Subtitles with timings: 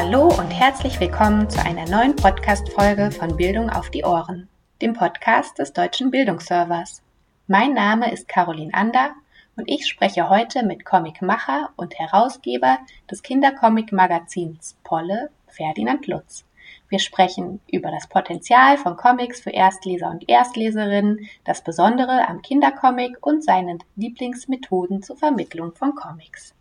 [0.00, 4.48] Hallo und herzlich willkommen zu einer neuen Podcast-Folge von Bildung auf die Ohren,
[4.80, 7.02] dem Podcast des Deutschen Bildungsservers.
[7.48, 9.10] Mein Name ist Caroline Ander
[9.56, 12.78] und ich spreche heute mit Comicmacher und Herausgeber
[13.10, 16.44] des Kindercomic-Magazins Polle, Ferdinand Lutz.
[16.88, 23.16] Wir sprechen über das Potenzial von Comics für Erstleser und Erstleserinnen, das Besondere am Kindercomic
[23.26, 26.54] und seine Lieblingsmethoden zur Vermittlung von Comics.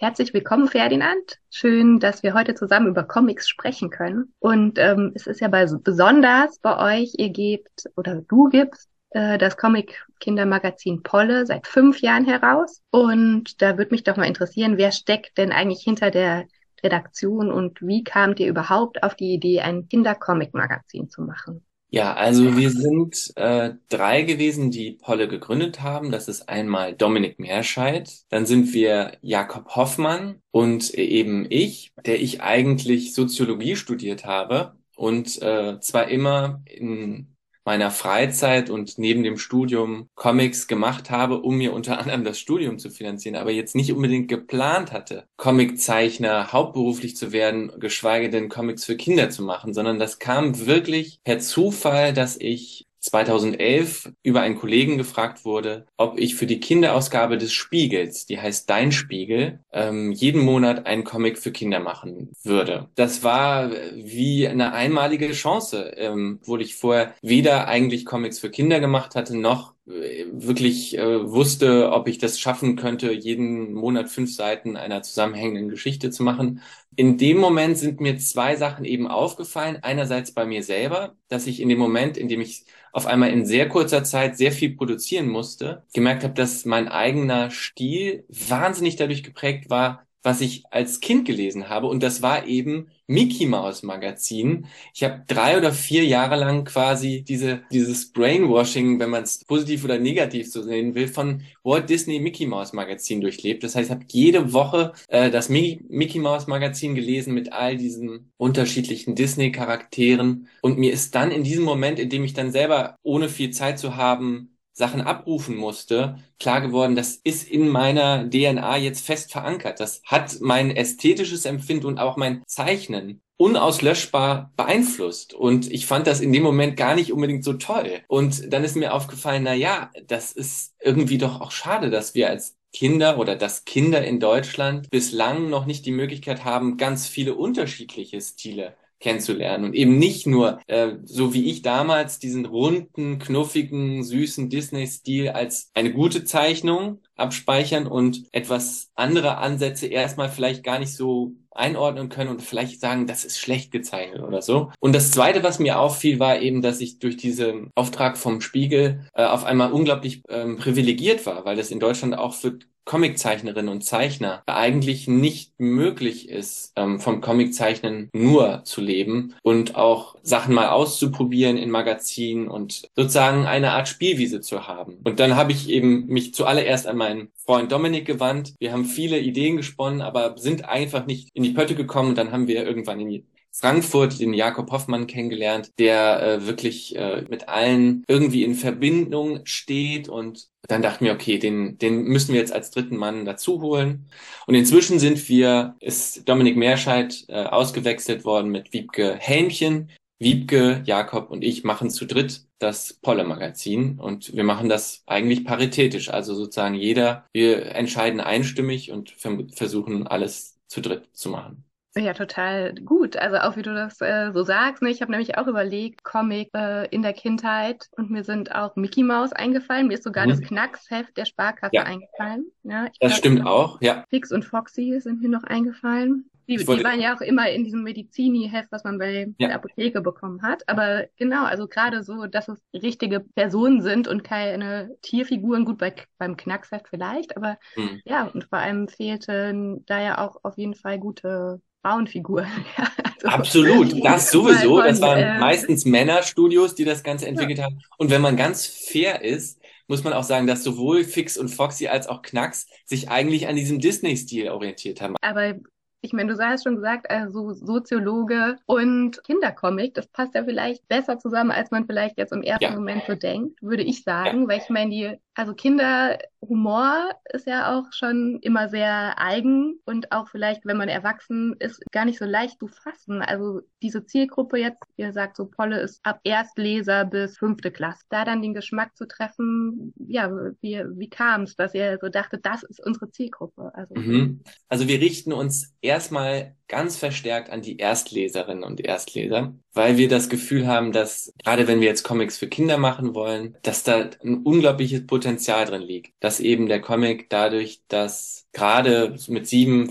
[0.00, 1.40] Herzlich willkommen, Ferdinand.
[1.50, 4.32] Schön, dass wir heute zusammen über Comics sprechen können.
[4.38, 9.56] Und ähm, es ist ja besonders bei euch, ihr gebt oder du gibst äh, das
[9.56, 12.80] Comic-Kindermagazin Polle seit fünf Jahren heraus.
[12.92, 16.46] Und da würde mich doch mal interessieren, wer steckt denn eigentlich hinter der
[16.80, 21.66] Redaktion und wie kamt ihr überhaupt auf die Idee, ein Kindercomic-Magazin zu machen?
[21.90, 26.10] Ja, also wir sind äh, drei gewesen, die Polle gegründet haben.
[26.10, 32.42] Das ist einmal Dominik Meerscheid, dann sind wir Jakob Hoffmann und eben ich, der ich
[32.42, 37.34] eigentlich Soziologie studiert habe und äh, zwar immer in
[37.68, 42.78] meiner Freizeit und neben dem Studium Comics gemacht habe, um mir unter anderem das Studium
[42.78, 48.86] zu finanzieren, aber jetzt nicht unbedingt geplant hatte, Comiczeichner hauptberuflich zu werden, geschweige denn Comics
[48.86, 54.58] für Kinder zu machen, sondern das kam wirklich per Zufall, dass ich 2011 über einen
[54.58, 60.12] Kollegen gefragt wurde, ob ich für die Kinderausgabe des Spiegels, die heißt Dein Spiegel, ähm,
[60.12, 62.88] jeden Monat einen Comic für Kinder machen würde.
[62.94, 68.80] Das war wie eine einmalige Chance, ähm, wo ich vorher weder eigentlich Comics für Kinder
[68.80, 74.34] gemacht hatte, noch äh, wirklich äh, wusste, ob ich das schaffen könnte, jeden Monat fünf
[74.34, 76.60] Seiten einer zusammenhängenden Geschichte zu machen.
[76.96, 79.78] In dem Moment sind mir zwei Sachen eben aufgefallen.
[79.82, 82.64] Einerseits bei mir selber, dass ich in dem Moment, in dem ich
[82.98, 87.50] auf einmal in sehr kurzer Zeit sehr viel produzieren musste, gemerkt habe, dass mein eigener
[87.50, 91.86] Stil wahnsinnig dadurch geprägt war, was ich als Kind gelesen habe.
[91.86, 94.66] Und das war eben Mickey Mouse Magazin.
[94.94, 99.84] Ich habe drei oder vier Jahre lang quasi diese, dieses Brainwashing, wenn man es positiv
[99.84, 103.64] oder negativ so sehen will, von Walt Disney Mickey Mouse Magazin durchlebt.
[103.64, 107.76] Das heißt, ich habe jede Woche äh, das Mickey, Mickey Mouse Magazin gelesen mit all
[107.76, 110.48] diesen unterschiedlichen Disney Charakteren.
[110.60, 113.78] Und mir ist dann in diesem Moment, in dem ich dann selber, ohne viel Zeit
[113.78, 119.80] zu haben, Sachen abrufen musste, klar geworden, das ist in meiner DNA jetzt fest verankert.
[119.80, 125.34] Das hat mein ästhetisches Empfinden und auch mein Zeichnen unauslöschbar beeinflusst.
[125.34, 128.00] Und ich fand das in dem Moment gar nicht unbedingt so toll.
[128.06, 132.28] Und dann ist mir aufgefallen, na ja, das ist irgendwie doch auch schade, dass wir
[132.30, 137.34] als Kinder oder dass Kinder in Deutschland bislang noch nicht die Möglichkeit haben, ganz viele
[137.34, 144.02] unterschiedliche Stile kennenzulernen und eben nicht nur, äh, so wie ich damals, diesen runden, knuffigen,
[144.02, 150.94] süßen Disney-Stil als eine gute Zeichnung abspeichern und etwas andere Ansätze erstmal vielleicht gar nicht
[150.94, 154.70] so einordnen können und vielleicht sagen, das ist schlecht gezeichnet oder so.
[154.78, 159.06] Und das Zweite, was mir auffiel, war eben, dass ich durch diesen Auftrag vom Spiegel
[159.14, 163.84] äh, auf einmal unglaublich ähm, privilegiert war, weil das in Deutschland auch für Comiczeichnerinnen und
[163.84, 170.70] Zeichner eigentlich nicht möglich ist, ähm, vom Comiczeichnen nur zu leben und auch Sachen mal
[170.70, 175.00] auszuprobieren in Magazinen und sozusagen eine Art Spielwiese zu haben.
[175.04, 178.54] Und dann habe ich eben mich zuallererst an meinen Freund Dominik gewandt.
[178.58, 182.10] Wir haben viele Ideen gesponnen, aber sind einfach nicht in die Pötte gekommen.
[182.10, 183.24] Und dann haben wir irgendwann in die
[183.58, 190.08] Frankfurt den Jakob Hoffmann kennengelernt, der äh, wirklich äh, mit allen irgendwie in Verbindung steht
[190.08, 194.06] und dann dachten wir, okay, den, den müssen wir jetzt als dritten Mann dazu holen.
[194.46, 199.90] Und inzwischen sind wir, ist Dominik Meerscheid äh, ausgewechselt worden mit Wiebke Helmchen.
[200.20, 206.10] Wiebke, Jakob und ich machen zu dritt das Polle-Magazin und wir machen das eigentlich paritätisch.
[206.10, 211.67] Also sozusagen jeder, wir entscheiden einstimmig und versuchen alles zu dritt zu machen.
[211.96, 213.16] Ja, total gut.
[213.16, 214.82] Also auch wie du das äh, so sagst.
[214.82, 214.90] Ne?
[214.90, 219.02] Ich habe nämlich auch überlegt, Comic äh, in der Kindheit und mir sind auch Mickey
[219.02, 219.88] Mouse eingefallen.
[219.88, 220.30] Mir ist sogar mhm.
[220.30, 221.84] das Knacksheft der Sparkasse ja.
[221.84, 222.50] eingefallen.
[222.62, 224.04] Ja, das glaub, stimmt auch, ja.
[224.10, 226.30] Fix und Foxy sind mir noch eingefallen.
[226.48, 229.48] Die, die waren ja auch immer in diesem Medizini-Heft, was man bei ja.
[229.48, 230.66] der Apotheke bekommen hat.
[230.66, 235.94] Aber genau, also gerade so, dass es richtige Personen sind und keine Tierfiguren, gut bei,
[236.16, 238.00] beim Knacksheft vielleicht, aber mhm.
[238.06, 242.46] ja, und vor allem fehlten da ja auch auf jeden Fall gute Frauenfigur.
[242.76, 244.80] also, Absolut, das sowieso.
[244.80, 247.64] Das waren äh, meistens Männerstudios, die das Ganze entwickelt ja.
[247.64, 247.80] haben.
[247.96, 251.88] Und wenn man ganz fair ist, muss man auch sagen, dass sowohl Fix und Foxy
[251.88, 255.14] als auch Knacks sich eigentlich an diesem Disney-Stil orientiert haben.
[255.22, 255.54] Aber
[256.00, 261.18] ich meine, du hast schon gesagt, also Soziologe und Kindercomic, das passt ja vielleicht besser
[261.18, 262.70] zusammen, als man vielleicht jetzt im ersten ja.
[262.70, 267.76] Moment so denkt, würde ich sagen, weil ich meine, die, also Kinder Humor ist ja
[267.76, 272.24] auch schon immer sehr eigen und auch vielleicht, wenn man erwachsen ist, gar nicht so
[272.24, 273.22] leicht zu fassen.
[273.22, 278.02] Also diese Zielgruppe jetzt, ihr sagt so, Polle ist ab Erstleser bis fünfte Klasse.
[278.08, 280.30] Da dann den Geschmack zu treffen, ja,
[280.60, 283.72] wie, wie kam es, dass ihr so dachtet, das ist unsere Zielgruppe?
[283.74, 284.42] Also, mhm.
[284.68, 290.28] also wir richten uns erstmal ganz verstärkt an die Erstleserinnen und Erstleser, weil wir das
[290.28, 294.42] Gefühl haben, dass gerade wenn wir jetzt Comics für Kinder machen wollen, dass da ein
[294.42, 296.12] unglaubliches Potenzial drin liegt.
[296.20, 299.90] Dass eben der Comic dadurch, dass gerade mit sieben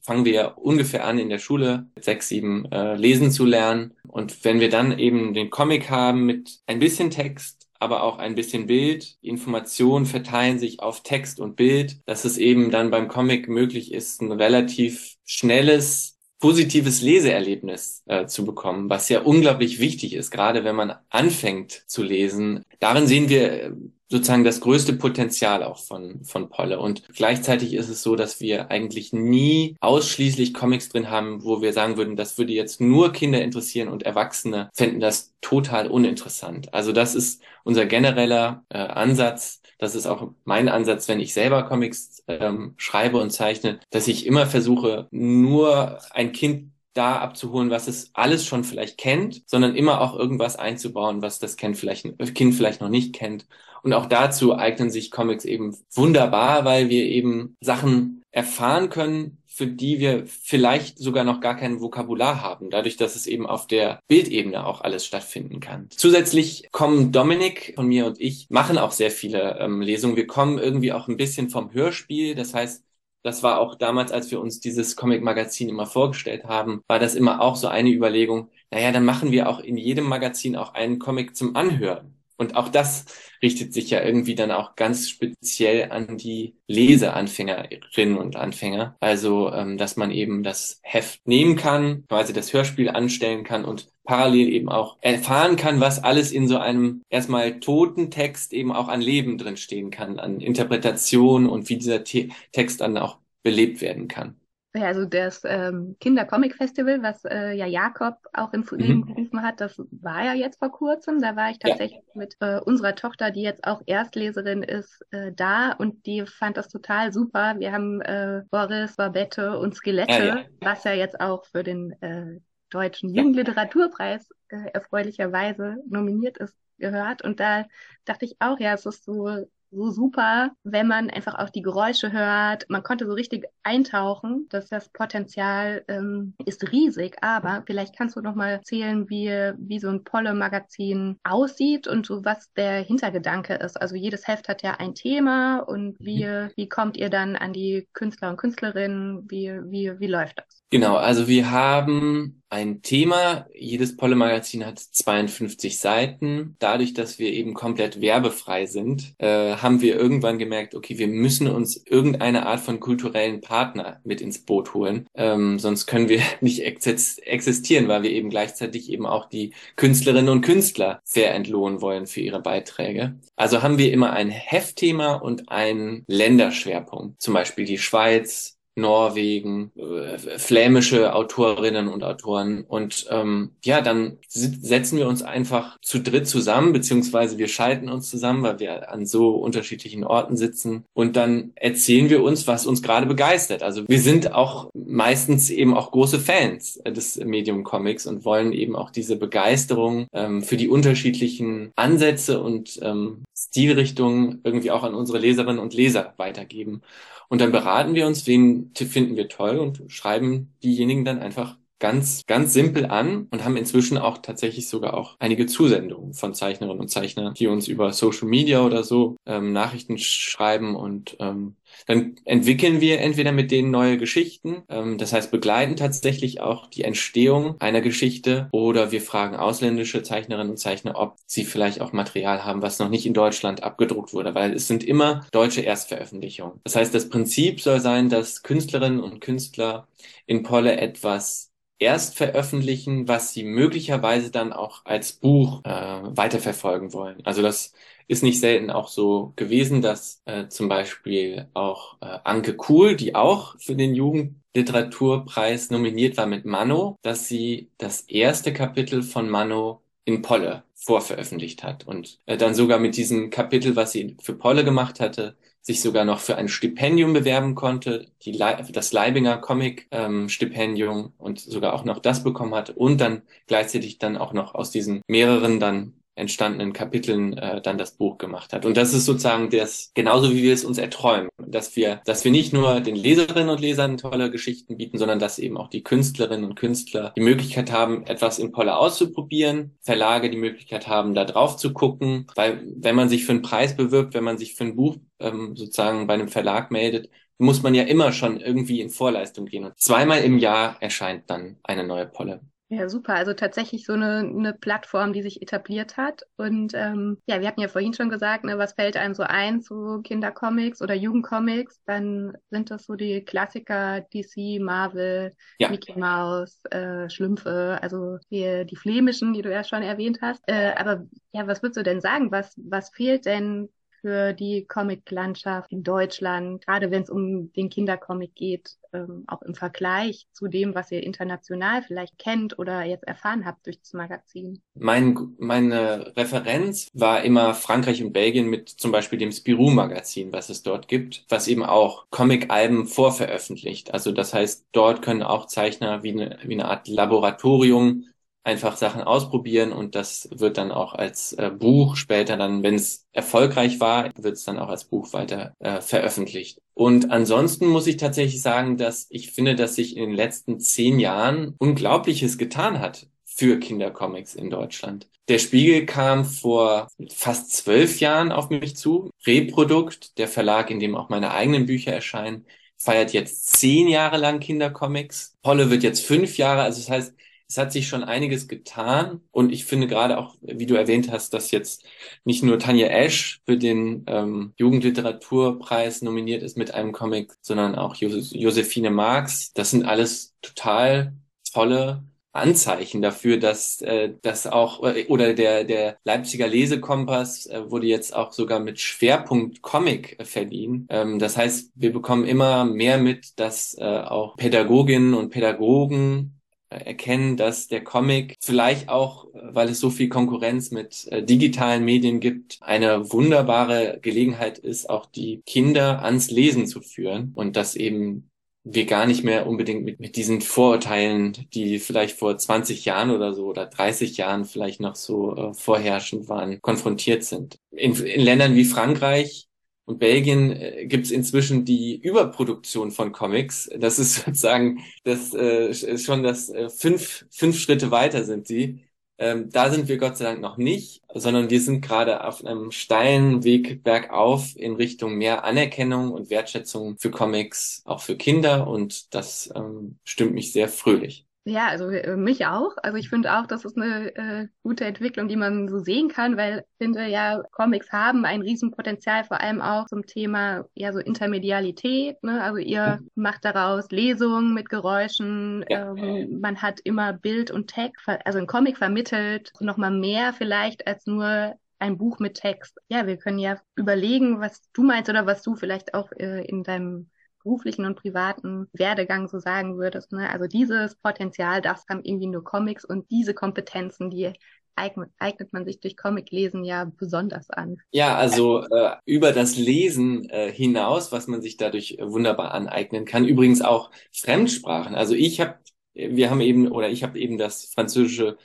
[0.00, 3.94] fangen wir ungefähr an in der Schule mit sechs, sieben äh, lesen zu lernen.
[4.06, 8.34] Und wenn wir dann eben den Comic haben mit ein bisschen Text, aber auch ein
[8.34, 9.16] bisschen Bild.
[9.20, 14.20] Informationen verteilen sich auf Text und Bild, dass es eben dann beim Comic möglich ist,
[14.20, 20.76] ein relativ schnelles positives Leseerlebnis äh, zu bekommen, was ja unglaublich wichtig ist, gerade wenn
[20.76, 22.62] man anfängt zu lesen.
[22.78, 23.72] Darin sehen wir äh,
[24.08, 26.78] sozusagen das größte Potenzial auch von, von Polle.
[26.78, 31.72] Und gleichzeitig ist es so, dass wir eigentlich nie ausschließlich Comics drin haben, wo wir
[31.72, 36.72] sagen würden, das würde jetzt nur Kinder interessieren und Erwachsene fänden das total uninteressant.
[36.72, 39.60] Also das ist unser genereller äh, Ansatz.
[39.78, 44.26] Das ist auch mein Ansatz, wenn ich selber Comics ähm, schreibe und zeichne, dass ich
[44.26, 50.00] immer versuche, nur ein Kind da abzuholen, was es alles schon vielleicht kennt, sondern immer
[50.00, 53.46] auch irgendwas einzubauen, was das Kind vielleicht, kind vielleicht noch nicht kennt.
[53.82, 59.66] Und auch dazu eignen sich Comics eben wunderbar, weil wir eben Sachen erfahren können, für
[59.66, 64.00] die wir vielleicht sogar noch gar kein Vokabular haben, dadurch, dass es eben auf der
[64.06, 65.88] Bildebene auch alles stattfinden kann.
[65.90, 70.14] Zusätzlich kommen Dominik von mir und ich, machen auch sehr viele ähm, Lesungen.
[70.14, 72.36] Wir kommen irgendwie auch ein bisschen vom Hörspiel.
[72.36, 72.84] Das heißt,
[73.24, 77.40] das war auch damals, als wir uns dieses Comic-Magazin immer vorgestellt haben, war das immer
[77.40, 81.34] auch so eine Überlegung, naja, dann machen wir auch in jedem Magazin auch einen Comic
[81.34, 82.14] zum Anhören.
[82.38, 83.04] Und auch das
[83.42, 88.96] richtet sich ja irgendwie dann auch ganz speziell an die Leseanfängerinnen und Anfänger.
[89.00, 93.88] Also, ähm, dass man eben das Heft nehmen kann, quasi das Hörspiel anstellen kann und
[94.04, 98.88] parallel eben auch erfahren kann, was alles in so einem erstmal toten Text eben auch
[98.88, 103.80] an Leben drin stehen kann, an Interpretation und wie dieser Te Text dann auch belebt
[103.80, 104.36] werden kann.
[104.78, 109.06] Ja, also das ähm, Kinder-Comic-Festival, was äh, ja Jakob auch ins Leben mhm.
[109.06, 111.20] gerufen hat, das war ja jetzt vor kurzem.
[111.20, 112.12] Da war ich tatsächlich ja.
[112.14, 116.68] mit äh, unserer Tochter, die jetzt auch Erstleserin ist, äh, da und die fand das
[116.68, 117.56] total super.
[117.58, 120.44] Wir haben äh, Boris, Babette und Skelette, ja, ja.
[120.60, 122.38] was ja jetzt auch für den äh,
[122.70, 127.22] Deutschen Jugendliteraturpreis äh, erfreulicherweise nominiert ist, gehört.
[127.22, 127.66] Und da
[128.04, 132.12] dachte ich auch, ja, es ist so so super, wenn man einfach auch die Geräusche
[132.12, 132.64] hört.
[132.68, 134.46] Man konnte so richtig eintauchen.
[134.50, 137.16] dass das Potenzial ähm, ist riesig.
[137.22, 139.28] Aber vielleicht kannst du noch mal erzählen, wie,
[139.58, 143.80] wie so ein Polle-Magazin aussieht und so was der Hintergedanke ist.
[143.80, 146.50] Also jedes Heft hat ja ein Thema und wie, mhm.
[146.56, 149.30] wie kommt ihr dann an die Künstler und Künstlerinnen?
[149.30, 150.62] Wie, wie, wie läuft das?
[150.70, 153.46] Genau, also wir haben ein Thema.
[153.54, 156.56] Jedes Polle-Magazin hat 52 Seiten.
[156.58, 161.48] Dadurch, dass wir eben komplett werbefrei sind, äh, haben wir irgendwann gemerkt, okay, wir müssen
[161.48, 165.06] uns irgendeine Art von kulturellen Partner mit ins Boot holen.
[165.14, 170.42] Ähm, sonst können wir nicht existieren, weil wir eben gleichzeitig eben auch die Künstlerinnen und
[170.42, 173.16] Künstler fair entlohnen wollen für ihre Beiträge.
[173.36, 177.20] Also haben wir immer ein Heftthema und einen Länderschwerpunkt.
[177.20, 182.64] Zum Beispiel die Schweiz, Norwegen, äh, flämische Autorinnen und Autoren.
[182.66, 188.08] Und ähm, ja, dann setzen wir uns einfach zu dritt zusammen, beziehungsweise wir schalten uns
[188.10, 190.84] zusammen, weil wir an so unterschiedlichen Orten sitzen.
[190.94, 193.62] Und dann erzählen wir uns, was uns gerade begeistert.
[193.62, 198.76] Also wir sind auch meistens eben auch große Fans des Medium Comics und wollen eben
[198.76, 205.18] auch diese Begeisterung ähm, für die unterschiedlichen Ansätze und ähm, Stilrichtungen irgendwie auch an unsere
[205.18, 206.82] Leserinnen und Leser weitergeben.
[207.28, 212.24] Und dann beraten wir uns, wen finden wir toll und schreiben diejenigen dann einfach ganz,
[212.26, 216.88] ganz simpel an und haben inzwischen auch tatsächlich sogar auch einige Zusendungen von Zeichnerinnen und
[216.88, 221.56] Zeichnern, die uns über Social Media oder so ähm, Nachrichten schreiben und ähm,
[221.86, 226.84] dann entwickeln wir entweder mit denen neue Geschichten, ähm, das heißt begleiten tatsächlich auch die
[226.84, 232.44] Entstehung einer Geschichte oder wir fragen ausländische Zeichnerinnen und Zeichner, ob sie vielleicht auch Material
[232.44, 236.60] haben, was noch nicht in Deutschland abgedruckt wurde, weil es sind immer deutsche Erstveröffentlichungen.
[236.64, 239.86] Das heißt, das Prinzip soll sein, dass Künstlerinnen und Künstler
[240.26, 247.24] in Polle etwas erst veröffentlichen, was sie möglicherweise dann auch als Buch äh, weiterverfolgen wollen.
[247.24, 247.72] Also das
[248.08, 253.14] ist nicht selten auch so gewesen, dass äh, zum Beispiel auch äh, Anke Kuhl, die
[253.14, 259.82] auch für den Jugendliteraturpreis nominiert war mit Mano, dass sie das erste Kapitel von Mano
[260.04, 264.64] in Polle vorveröffentlicht hat und äh, dann sogar mit diesem Kapitel, was sie für Polle
[264.64, 269.86] gemacht hatte, sich sogar noch für ein Stipendium bewerben konnte, die Le das Leibinger Comic
[269.90, 274.54] ähm, Stipendium und sogar auch noch das bekommen hat und dann gleichzeitig dann auch noch
[274.54, 278.66] aus diesen mehreren dann entstandenen Kapiteln äh, dann das Buch gemacht hat.
[278.66, 282.30] Und das ist sozusagen das, genauso wie wir es uns erträumen, dass wir, dass wir
[282.30, 286.44] nicht nur den Leserinnen und Lesern tolle Geschichten bieten, sondern dass eben auch die Künstlerinnen
[286.44, 291.56] und Künstler die Möglichkeit haben, etwas in Polle auszuprobieren, Verlage die Möglichkeit haben, da drauf
[291.56, 294.76] zu gucken, weil wenn man sich für einen Preis bewirbt, wenn man sich für ein
[294.76, 297.08] Buch ähm, sozusagen bei einem Verlag meldet,
[297.38, 299.64] muss man ja immer schon irgendwie in Vorleistung gehen.
[299.64, 302.40] Und zweimal im Jahr erscheint dann eine neue Polle.
[302.70, 303.14] Ja, super.
[303.14, 306.24] Also tatsächlich so eine, eine Plattform, die sich etabliert hat.
[306.36, 309.62] Und ähm, ja, wir hatten ja vorhin schon gesagt, ne, was fällt einem so ein
[309.62, 311.80] zu Kindercomics oder Jugendcomics?
[311.86, 315.70] Dann sind das so die Klassiker DC, Marvel, ja.
[315.70, 320.42] Mickey Mouse, äh, Schlümpfe, also die, die flämischen, die du ja schon erwähnt hast.
[320.46, 322.30] Äh, aber ja, was würdest du denn sagen?
[322.32, 323.70] Was, was fehlt denn
[324.08, 329.54] für die Comic-Landschaft in Deutschland, gerade wenn es um den Kindercomic geht, ähm, auch im
[329.54, 334.62] Vergleich zu dem, was ihr international vielleicht kennt oder jetzt erfahren habt durch das Magazin?
[334.72, 340.62] Mein, meine Referenz war immer Frankreich und Belgien mit zum Beispiel dem Spirou-Magazin, was es
[340.62, 343.92] dort gibt, was eben auch Comic-Alben vorveröffentlicht.
[343.92, 348.06] Also das heißt, dort können auch Zeichner wie eine, wie eine Art Laboratorium
[348.48, 353.06] einfach Sachen ausprobieren und das wird dann auch als äh, Buch später dann, wenn es
[353.12, 356.58] erfolgreich war, wird es dann auch als Buch weiter äh, veröffentlicht.
[356.72, 360.98] Und ansonsten muss ich tatsächlich sagen, dass ich finde, dass sich in den letzten zehn
[360.98, 365.08] Jahren Unglaubliches getan hat für Kindercomics in Deutschland.
[365.28, 369.10] Der Spiegel kam vor fast zwölf Jahren auf mich zu.
[369.26, 372.46] Reprodukt, der Verlag, in dem auch meine eigenen Bücher erscheinen,
[372.78, 375.34] feiert jetzt zehn Jahre lang Kindercomics.
[375.42, 376.62] Polle wird jetzt fünf Jahre.
[376.62, 377.14] Also das heißt,
[377.48, 381.32] es hat sich schon einiges getan und ich finde gerade auch, wie du erwähnt hast,
[381.32, 381.84] dass jetzt
[382.24, 387.94] nicht nur Tanja Esch für den ähm, Jugendliteraturpreis nominiert ist mit einem Comic, sondern auch
[387.96, 389.52] Jos Josephine Marx.
[389.54, 391.14] Das sind alles total
[391.52, 397.86] tolle Anzeichen dafür, dass äh, das auch äh, oder der der Leipziger Lesekompass äh, wurde
[397.86, 400.86] jetzt auch sogar mit Schwerpunkt Comic äh, verliehen.
[400.90, 406.37] Ähm, das heißt, wir bekommen immer mehr mit, dass äh, auch Pädagoginnen und Pädagogen
[406.70, 412.20] erkennen, dass der Comic vielleicht auch, weil es so viel Konkurrenz mit äh, digitalen Medien
[412.20, 418.30] gibt, eine wunderbare Gelegenheit ist, auch die Kinder ans Lesen zu führen und dass eben
[418.64, 423.32] wir gar nicht mehr unbedingt mit, mit diesen Vorurteilen, die vielleicht vor 20 Jahren oder
[423.32, 427.58] so oder 30 Jahren vielleicht noch so äh, vorherrschend waren, konfrontiert sind.
[427.70, 429.48] In, in Ländern wie Frankreich
[429.88, 433.70] und Belgien äh, gibt es inzwischen die Überproduktion von Comics.
[433.78, 438.84] Das ist sozusagen das äh, ist schon das äh, fünf fünf Schritte weiter sind sie.
[439.18, 442.70] Ähm, da sind wir Gott sei Dank noch nicht, sondern wir sind gerade auf einem
[442.70, 449.14] steilen Weg bergauf in Richtung mehr Anerkennung und Wertschätzung für Comics, auch für Kinder und
[449.14, 451.27] das ähm, stimmt mich sehr fröhlich.
[451.48, 452.76] Ja, also äh, mich auch.
[452.82, 456.36] Also ich finde auch, das ist eine äh, gute Entwicklung, die man so sehen kann,
[456.36, 460.98] weil ich finde ja, Comics haben ein Riesenpotenzial, vor allem auch zum Thema ja so
[460.98, 462.22] Intermedialität.
[462.22, 462.42] Ne?
[462.42, 463.10] Also ihr mhm.
[463.14, 465.94] macht daraus Lesungen mit Geräuschen, ja.
[465.94, 471.06] ähm, man hat immer Bild und Text, also ein Comic vermittelt nochmal mehr vielleicht als
[471.06, 472.78] nur ein Buch mit Text.
[472.88, 476.62] Ja, wir können ja überlegen, was du meinst oder was du vielleicht auch äh, in
[476.62, 477.08] deinem
[477.48, 480.12] beruflichen und privaten Werdegang so sagen würdest.
[480.12, 480.28] Ne?
[480.28, 484.32] Also dieses Potenzial, das haben irgendwie nur Comics und diese Kompetenzen, die
[484.76, 487.78] eignet, eignet man sich durch Comic-Lesen ja besonders an.
[487.90, 493.24] Ja, also äh, über das Lesen äh, hinaus, was man sich dadurch wunderbar aneignen kann.
[493.24, 494.94] Übrigens auch Fremdsprachen.
[494.94, 495.54] Also ich habe,
[495.94, 498.36] wir haben eben, oder ich habe eben das französische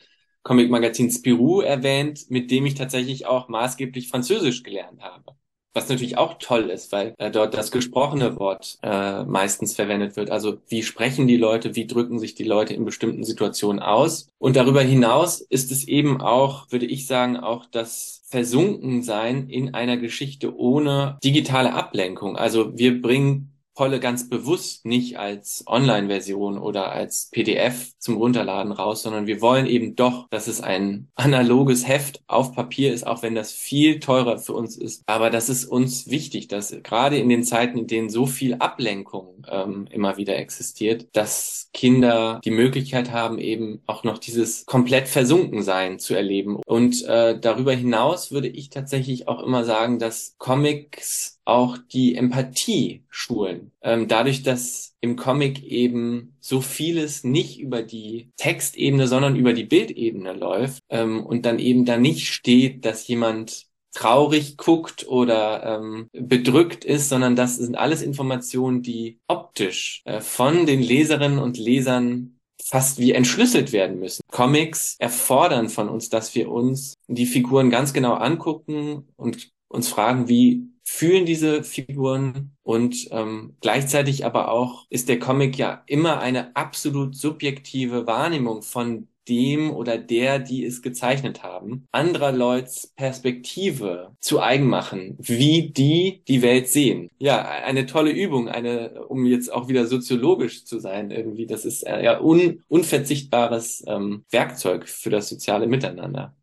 [0.43, 5.35] Comic-Magazin Spirou erwähnt, mit dem ich tatsächlich auch maßgeblich Französisch gelernt habe.
[5.73, 10.29] Was natürlich auch toll ist, weil äh, dort das gesprochene Wort äh, meistens verwendet wird.
[10.29, 14.27] Also wie sprechen die Leute, wie drücken sich die Leute in bestimmten Situationen aus.
[14.37, 19.97] Und darüber hinaus ist es eben auch, würde ich sagen, auch das Versunkensein in einer
[19.97, 22.35] Geschichte ohne digitale Ablenkung.
[22.35, 29.03] Also wir bringen Polle ganz bewusst nicht als Online-Version oder als PDF zum Runterladen raus,
[29.03, 33.35] sondern wir wollen eben doch, dass es ein analoges Heft auf Papier ist, auch wenn
[33.35, 35.03] das viel teurer für uns ist.
[35.05, 39.45] Aber das ist uns wichtig, dass gerade in den Zeiten, in denen so viel Ablenkung
[39.49, 45.99] ähm, immer wieder existiert, dass Kinder die Möglichkeit haben, eben auch noch dieses komplett Versunkensein
[45.99, 46.57] zu erleben.
[46.65, 53.03] Und äh, darüber hinaus würde ich tatsächlich auch immer sagen, dass Comics auch die Empathie
[53.09, 53.71] schulen.
[53.81, 59.65] Ähm, dadurch, dass im Comic eben so vieles nicht über die Textebene, sondern über die
[59.65, 66.07] Bildebene läuft ähm, und dann eben da nicht steht, dass jemand traurig guckt oder ähm,
[66.13, 72.39] bedrückt ist, sondern das sind alles Informationen, die optisch äh, von den Leserinnen und Lesern
[72.63, 74.21] fast wie entschlüsselt werden müssen.
[74.31, 80.27] Comics erfordern von uns, dass wir uns die Figuren ganz genau angucken und uns fragen,
[80.27, 86.55] wie fühlen diese Figuren und ähm, gleichzeitig aber auch ist der Comic ja immer eine
[86.55, 94.41] absolut subjektive Wahrnehmung von dem oder der, die es gezeichnet haben, anderer Leuts Perspektive zu
[94.41, 97.09] eigen machen, wie die die Welt sehen.
[97.19, 101.45] Ja, eine tolle Übung, eine, um jetzt auch wieder soziologisch zu sein irgendwie.
[101.45, 106.35] Das ist äh, ja un, unverzichtbares ähm, Werkzeug für das soziale Miteinander.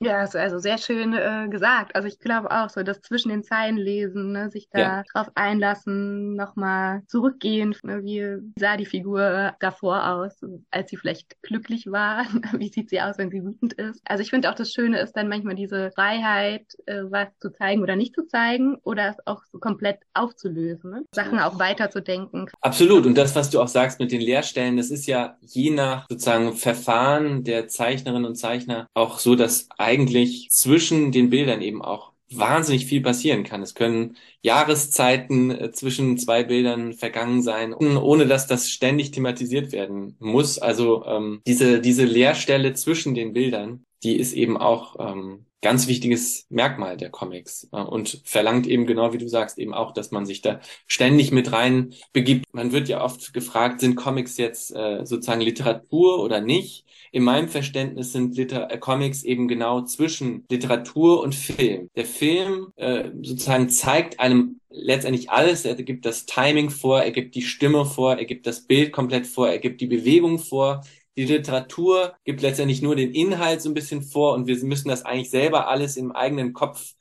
[0.00, 1.96] Ja, ist also sehr schön äh, gesagt.
[1.96, 5.02] Also ich glaube auch so, das zwischen den Zeilen lesen, ne, sich da ja.
[5.12, 7.74] drauf einlassen, nochmal zurückgehen.
[7.82, 10.40] Ne, wie sah die Figur davor aus,
[10.70, 12.26] als sie vielleicht glücklich war?
[12.56, 14.00] wie sieht sie aus, wenn sie wütend ist?
[14.04, 17.82] Also ich finde auch das Schöne ist dann manchmal diese Freiheit, äh, was zu zeigen
[17.82, 21.04] oder nicht zu zeigen oder es auch so komplett aufzulösen, ne?
[21.12, 22.48] Sachen auch weiterzudenken.
[22.60, 23.04] Absolut.
[23.04, 26.52] Und das, was du auch sagst mit den Leerstellen, das ist ja je nach sozusagen
[26.52, 32.84] Verfahren der Zeichnerinnen und Zeichner auch so, dass eigentlich zwischen den Bildern eben auch wahnsinnig
[32.84, 33.62] viel passieren kann.
[33.62, 40.16] Es können Jahreszeiten äh, zwischen zwei Bildern vergangen sein, ohne dass das ständig thematisiert werden
[40.18, 40.58] muss.
[40.58, 46.46] Also ähm, diese, diese Leerstelle zwischen den Bildern, die ist eben auch ähm, ganz wichtiges
[46.50, 50.26] Merkmal der Comics äh, und verlangt eben genau wie du sagst eben auch, dass man
[50.26, 52.46] sich da ständig mit rein begibt.
[52.52, 56.84] Man wird ja oft gefragt, sind Comics jetzt äh, sozusagen Literatur oder nicht?
[57.10, 61.90] in meinem Verständnis sind Liter äh, Comics eben genau zwischen Literatur und Film.
[61.96, 65.64] Der Film äh, sozusagen zeigt einem letztendlich alles.
[65.64, 69.26] Er gibt das Timing vor, er gibt die Stimme vor, er gibt das Bild komplett
[69.26, 70.82] vor, er gibt die Bewegung vor.
[71.18, 75.04] Die Literatur gibt letztendlich nur den Inhalt so ein bisschen vor und wir müssen das
[75.04, 76.94] eigentlich selber alles im eigenen Kopf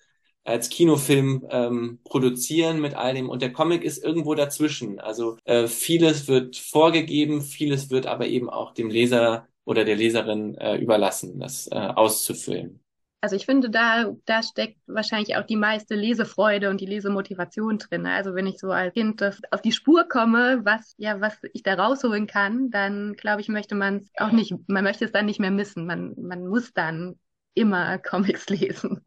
[0.43, 3.29] als Kinofilm ähm, produzieren mit all dem.
[3.29, 4.99] Und der Comic ist irgendwo dazwischen.
[4.99, 10.55] Also äh, vieles wird vorgegeben, vieles wird aber eben auch dem Leser oder der Leserin
[10.55, 12.79] äh, überlassen, das äh, auszufüllen.
[13.19, 18.05] Also ich finde, da, da steckt wahrscheinlich auch die meiste Lesefreude und die Lesemotivation drin.
[18.05, 21.73] Also wenn ich so als Kind auf die Spur komme, was, ja, was ich da
[21.73, 25.39] rausholen kann, dann glaube ich, möchte man es auch nicht, man möchte es dann nicht
[25.39, 25.87] mehr missen.
[25.87, 27.19] Man, man muss dann
[27.55, 29.03] immer Comics lesen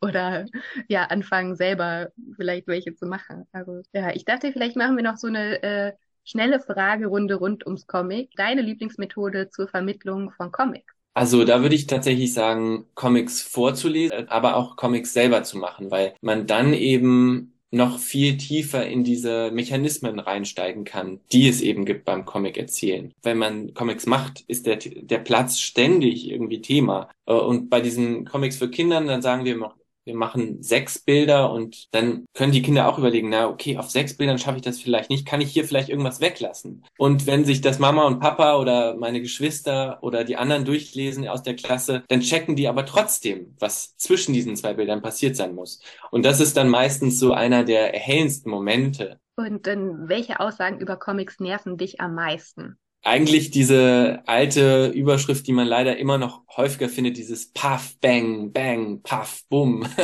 [0.00, 0.46] oder
[0.88, 3.46] ja, anfangen selber vielleicht welche zu machen.
[3.52, 5.92] Also ja, ich dachte, vielleicht machen wir noch so eine äh,
[6.24, 8.30] Schnelle Fragerunde rund ums Comic.
[8.36, 11.01] Deine Lieblingsmethode zur Vermittlung von Comics?
[11.14, 16.14] Also da würde ich tatsächlich sagen, Comics vorzulesen, aber auch Comics selber zu machen, weil
[16.22, 22.04] man dann eben noch viel tiefer in diese Mechanismen reinsteigen kann, die es eben gibt
[22.04, 23.12] beim Comic erzählen.
[23.22, 27.08] Wenn man Comics macht, ist der, der Platz ständig irgendwie Thema.
[27.26, 31.52] Äh, und bei diesen Comics für Kindern, dann sagen wir noch, wir machen sechs Bilder
[31.52, 34.80] und dann können die Kinder auch überlegen, na okay, auf sechs Bildern schaffe ich das
[34.80, 36.84] vielleicht nicht, kann ich hier vielleicht irgendwas weglassen?
[36.98, 41.42] Und wenn sich das Mama und Papa oder meine Geschwister oder die anderen durchlesen aus
[41.42, 45.80] der Klasse, dann checken die aber trotzdem, was zwischen diesen zwei Bildern passiert sein muss.
[46.10, 49.20] Und das ist dann meistens so einer der erhellendsten Momente.
[49.36, 52.78] Und dann, welche Aussagen über Comics nerven dich am meisten?
[53.02, 59.02] Eigentlich diese alte Überschrift, die man leider immer noch häufiger findet, dieses Puff, Bang, Bang,
[59.02, 59.86] Puff, Bumm.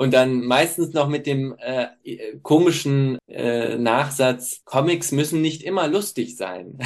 [0.00, 1.88] Und dann meistens noch mit dem äh,
[2.42, 6.78] komischen äh, Nachsatz, Comics müssen nicht immer lustig sein.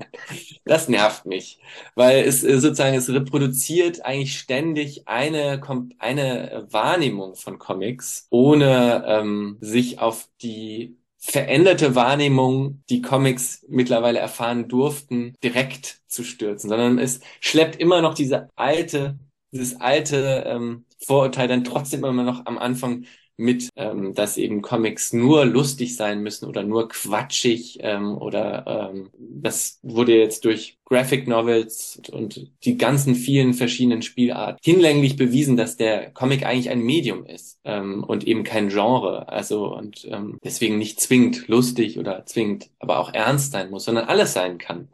[0.66, 1.60] das nervt mich,
[1.94, 5.62] weil es äh, sozusagen, es reproduziert eigentlich ständig eine,
[5.98, 14.68] eine Wahrnehmung von Comics, ohne ähm, sich auf die veränderte Wahrnehmung, die Comics mittlerweile erfahren
[14.68, 19.18] durften, direkt zu stürzen, sondern es schleppt immer noch diese alte,
[19.52, 23.04] dieses alte ähm, Vorurteil dann trotzdem immer noch am Anfang
[23.42, 29.10] mit, ähm, dass eben Comics nur lustig sein müssen oder nur quatschig ähm, oder ähm,
[29.18, 35.76] das wurde jetzt durch Graphic Novels und die ganzen vielen verschiedenen Spielarten hinlänglich bewiesen, dass
[35.76, 39.28] der Comic eigentlich ein Medium ist ähm, und eben kein Genre.
[39.28, 44.04] Also und ähm, deswegen nicht zwingend lustig oder zwingend, aber auch ernst sein muss, sondern
[44.04, 44.88] alles sein kann.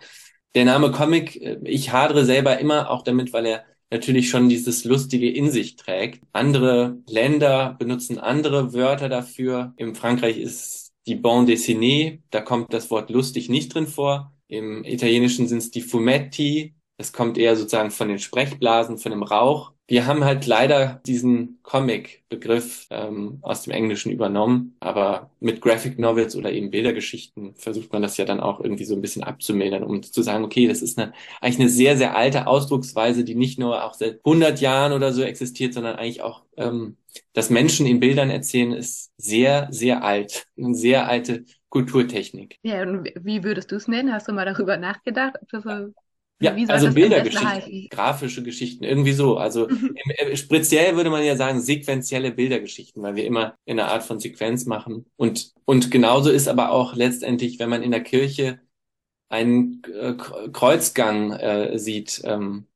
[0.54, 4.84] Der Name Comic, äh, ich hadere selber immer auch damit, weil er natürlich schon dieses
[4.84, 6.22] Lustige in sich trägt.
[6.32, 9.72] Andere Länder benutzen andere Wörter dafür.
[9.76, 14.32] In Frankreich ist die Bande dessinée, da kommt das Wort lustig nicht drin vor.
[14.48, 19.22] Im Italienischen sind es die Fumetti, Es kommt eher sozusagen von den Sprechblasen, von dem
[19.22, 19.72] Rauch.
[19.90, 26.36] Wir haben halt leider diesen Comic-Begriff ähm, aus dem Englischen übernommen, aber mit Graphic Novels
[26.36, 30.02] oder eben Bildergeschichten versucht man das ja dann auch irgendwie so ein bisschen abzumildern, um
[30.02, 33.82] zu sagen, okay, das ist eine, eigentlich eine sehr, sehr alte Ausdrucksweise, die nicht nur
[33.82, 36.98] auch seit 100 Jahren oder so existiert, sondern eigentlich auch ähm,
[37.32, 40.46] das Menschen in Bildern erzählen, ist sehr, sehr alt.
[40.58, 42.58] Eine sehr alte Kulturtechnik.
[42.62, 44.12] Ja, und wie würdest du es nennen?
[44.12, 45.36] Hast du mal darüber nachgedacht?
[45.40, 45.94] Ob das so
[46.40, 49.38] ja, also Bildergeschichten, grafische Geschichten, irgendwie so.
[49.38, 49.96] Also mhm.
[50.18, 54.20] im, speziell würde man ja sagen sequenzielle Bildergeschichten, weil wir immer in einer Art von
[54.20, 55.06] Sequenz machen.
[55.16, 58.60] Und, und genauso ist aber auch letztendlich, wenn man in der Kirche
[59.28, 60.14] einen äh,
[60.52, 62.66] Kreuzgang äh, sieht, ähm,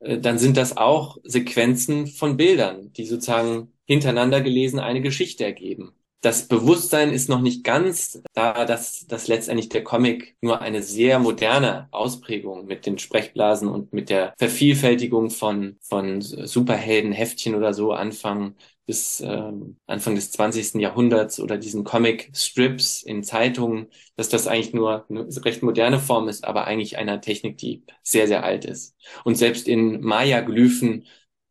[0.00, 5.97] äh, dann sind das auch Sequenzen von Bildern, die sozusagen hintereinander gelesen eine Geschichte ergeben
[6.20, 11.18] das Bewusstsein ist noch nicht ganz da, dass, dass letztendlich der Comic nur eine sehr
[11.18, 17.92] moderne Ausprägung mit den Sprechblasen und mit der Vervielfältigung von, von Superhelden, Heftchen oder so
[17.92, 19.52] Anfang bis äh,
[19.86, 20.80] Anfang des 20.
[20.80, 26.44] Jahrhunderts oder diesen Comic-Strips in Zeitungen, dass das eigentlich nur eine recht moderne Form ist,
[26.44, 28.96] aber eigentlich einer Technik, die sehr, sehr alt ist.
[29.24, 31.04] Und selbst in Maya-Glyphen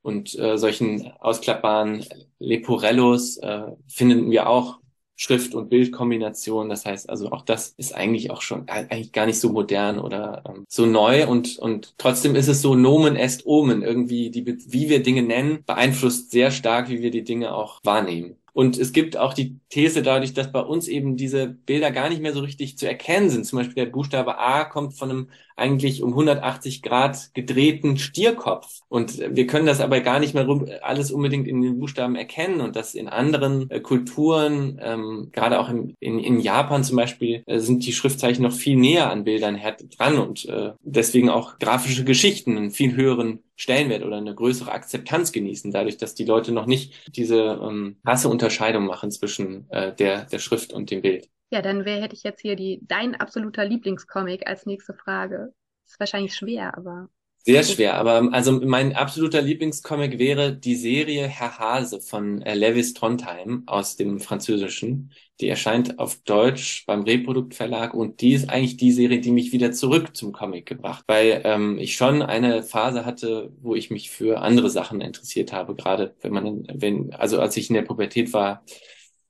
[0.07, 2.05] und äh, solchen ausklappbaren
[2.39, 4.79] Leporellos äh, finden wir auch
[5.17, 6.69] Schrift- und Bildkombination.
[6.69, 10.43] Das heißt also auch das ist eigentlich auch schon eigentlich gar nicht so modern oder
[10.47, 14.89] ähm, so neu und und trotzdem ist es so Nomen est Omen irgendwie die wie
[14.89, 18.37] wir Dinge nennen beeinflusst sehr stark wie wir die Dinge auch wahrnehmen.
[18.53, 22.21] Und es gibt auch die These dadurch, dass bei uns eben diese Bilder gar nicht
[22.21, 23.45] mehr so richtig zu erkennen sind.
[23.45, 28.81] Zum Beispiel der Buchstabe A kommt von einem eigentlich um 180 Grad gedrehten Stierkopf.
[28.87, 30.47] Und wir können das aber gar nicht mehr
[30.81, 32.61] alles unbedingt in den Buchstaben erkennen.
[32.61, 37.43] Und das in anderen äh, Kulturen, ähm, gerade auch in, in, in, Japan zum Beispiel,
[37.47, 39.59] äh, sind die Schriftzeichen noch viel näher an Bildern
[39.97, 45.31] dran und äh, deswegen auch grafische Geschichten einen viel höheren Stellenwert oder eine größere Akzeptanz
[45.31, 50.25] genießen, dadurch, dass die Leute noch nicht diese ähm, krasse Unterscheidung machen zwischen äh, der,
[50.25, 51.27] der Schrift und dem Bild.
[51.49, 55.53] Ja, dann wäre hätte ich jetzt hier die dein absoluter Lieblingscomic als nächste Frage.
[55.85, 57.09] ist wahrscheinlich schwer, aber
[57.47, 62.93] sehr schwer, aber also mein absoluter Lieblingscomic wäre die Serie Herr Hase von äh, Levis
[62.93, 65.13] Trondheim aus dem Französischen.
[65.39, 69.53] Die erscheint auf Deutsch beim Reprodukt Verlag und die ist eigentlich die Serie, die mich
[69.53, 74.09] wieder zurück zum Comic gebracht, weil ähm, ich schon eine Phase hatte, wo ich mich
[74.09, 78.33] für andere Sachen interessiert habe, gerade wenn man, wenn, also als ich in der Pubertät
[78.33, 78.65] war,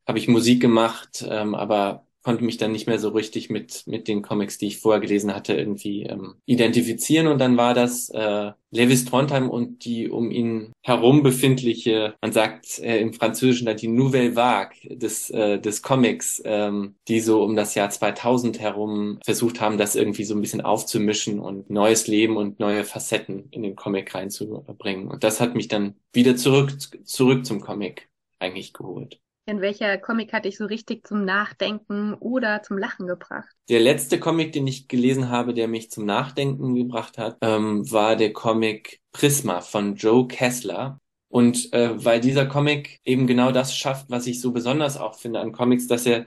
[0.07, 4.09] habe ich Musik gemacht, ähm, aber konnte mich dann nicht mehr so richtig mit, mit
[4.09, 7.27] den Comics, die ich vorher gelesen hatte, irgendwie ähm, identifizieren.
[7.27, 12.79] Und dann war das äh, Lewis Trondheim und die um ihn herum befindliche, man sagt
[12.79, 17.55] äh, im Französischen dann die Nouvelle Vague des, äh, des Comics, ähm, die so um
[17.55, 22.35] das Jahr 2000 herum versucht haben, das irgendwie so ein bisschen aufzumischen und neues Leben
[22.35, 25.07] und neue Facetten in den Comic reinzubringen.
[25.07, 26.73] Und das hat mich dann wieder zurück,
[27.05, 29.21] zurück zum Comic eigentlich geholt.
[29.49, 33.47] In welcher Comic hatte ich so richtig zum Nachdenken oder zum Lachen gebracht?
[33.69, 38.17] Der letzte Comic, den ich gelesen habe, der mich zum Nachdenken gebracht hat, ähm, war
[38.17, 40.99] der Comic Prisma von Joe Kessler.
[41.29, 45.39] Und äh, weil dieser Comic eben genau das schafft, was ich so besonders auch finde
[45.39, 46.25] an Comics, dass er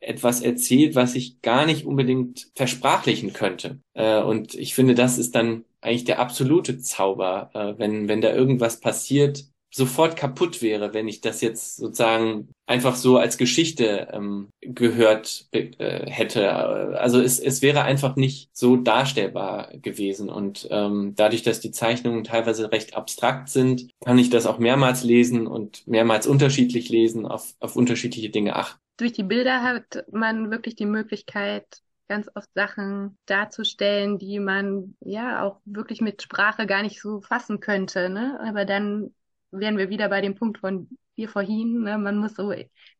[0.00, 3.80] etwas erzählt, was ich gar nicht unbedingt versprachlichen könnte.
[3.92, 8.32] Äh, und ich finde, das ist dann eigentlich der absolute Zauber, äh, wenn, wenn da
[8.34, 9.44] irgendwas passiert,
[9.74, 16.08] sofort kaputt wäre, wenn ich das jetzt sozusagen einfach so als Geschichte ähm, gehört äh,
[16.08, 16.52] hätte.
[16.52, 20.28] Also es, es wäre einfach nicht so darstellbar gewesen.
[20.28, 25.02] Und ähm, dadurch, dass die Zeichnungen teilweise recht abstrakt sind, kann ich das auch mehrmals
[25.02, 28.78] lesen und mehrmals unterschiedlich lesen, auf, auf unterschiedliche Dinge achten.
[28.96, 31.66] Durch die Bilder hat man wirklich die Möglichkeit,
[32.06, 37.58] ganz oft Sachen darzustellen, die man ja auch wirklich mit Sprache gar nicht so fassen
[37.60, 38.08] könnte.
[38.08, 38.38] Ne?
[38.46, 39.10] Aber dann
[39.58, 41.82] wären wir wieder bei dem Punkt von wir vorhin.
[41.82, 41.98] Ne?
[41.98, 42.52] Man muss so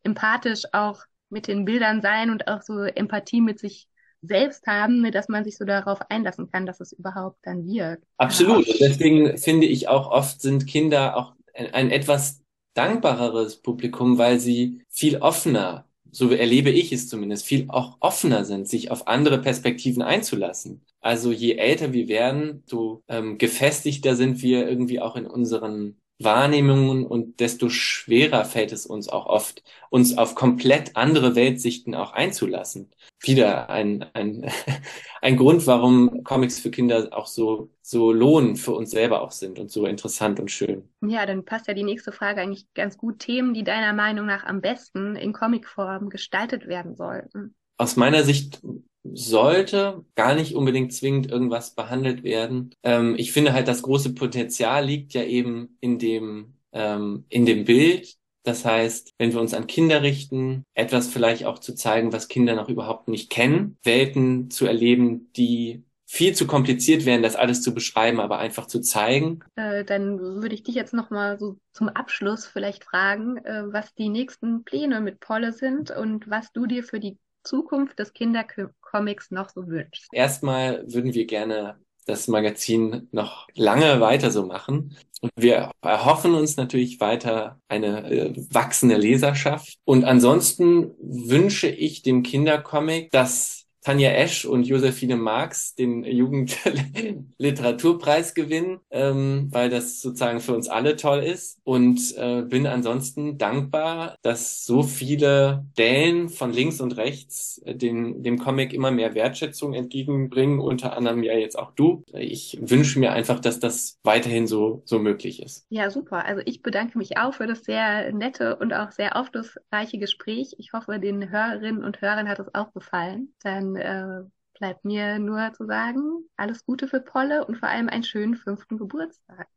[0.02, 3.88] empathisch auch mit den Bildern sein und auch so Empathie mit sich
[4.22, 8.04] selbst haben, ne, dass man sich so darauf einlassen kann, dass es überhaupt dann wirkt.
[8.16, 8.66] Absolut.
[8.66, 12.40] Und deswegen finde ich auch oft sind Kinder auch ein, ein etwas
[12.74, 18.68] dankbareres Publikum, weil sie viel offener, so erlebe ich es zumindest, viel auch offener sind,
[18.68, 20.82] sich auf andere Perspektiven einzulassen.
[21.00, 27.06] Also je älter wir werden, so ähm, gefestigter sind wir irgendwie auch in unseren Wahrnehmungen
[27.06, 32.90] und desto schwerer fällt es uns auch oft, uns auf komplett andere Weltsichten auch einzulassen.
[33.20, 34.50] Wieder ein, ein,
[35.22, 39.58] ein Grund, warum Comics für Kinder auch so, so lohnen für uns selber auch sind
[39.58, 40.88] und so interessant und schön.
[41.02, 43.18] Ja, dann passt ja die nächste Frage eigentlich ganz gut.
[43.18, 47.54] Themen, die deiner Meinung nach am besten in Comicform gestaltet werden sollten.
[47.76, 48.60] Aus meiner Sicht
[49.04, 52.74] sollte gar nicht unbedingt zwingend irgendwas behandelt werden.
[52.82, 57.64] Ähm, ich finde halt, das große Potenzial liegt ja eben in dem, ähm, in dem
[57.64, 58.16] Bild.
[58.44, 62.54] Das heißt, wenn wir uns an Kinder richten, etwas vielleicht auch zu zeigen, was Kinder
[62.54, 67.74] noch überhaupt nicht kennen, Welten zu erleben, die viel zu kompliziert wären, das alles zu
[67.74, 69.40] beschreiben, aber einfach zu zeigen.
[69.56, 73.94] Äh, dann würde ich dich jetzt noch mal so zum Abschluss vielleicht fragen, äh, was
[73.94, 79.30] die nächsten Pläne mit Polle sind und was du dir für die Zukunft des Kindercomics
[79.30, 80.08] noch so wünschst.
[80.12, 84.96] Erstmal würden wir gerne das Magazin noch lange weiter so machen.
[85.20, 89.78] Und wir erhoffen uns natürlich weiter eine äh, wachsende Leserschaft.
[89.84, 98.80] Und ansonsten wünsche ich dem Kindercomic, dass Tanja Esch und Josephine Marx den Jugendliteraturpreis gewinnen,
[98.90, 101.58] ähm, weil das sozusagen für uns alle toll ist.
[101.64, 108.22] Und äh, bin ansonsten dankbar, dass so viele Dellen von links und rechts äh, den,
[108.22, 112.04] dem Comic immer mehr Wertschätzung entgegenbringen, unter anderem ja jetzt auch du.
[112.14, 115.66] Ich wünsche mir einfach, dass das weiterhin so, so möglich ist.
[115.68, 116.24] Ja, super.
[116.24, 120.54] Also ich bedanke mich auch für das sehr nette und auch sehr aufschlussreiche Gespräch.
[120.56, 123.34] Ich hoffe, den Hörerinnen und Hörern hat es auch gefallen.
[123.74, 128.04] Dann äh, bleibt mir nur zu sagen, alles Gute für Polle und vor allem einen
[128.04, 129.48] schönen fünften Geburtstag.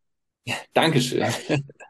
[0.45, 1.23] Ja, Dankeschön.